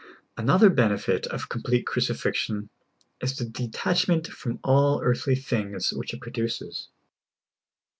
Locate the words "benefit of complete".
0.71-1.85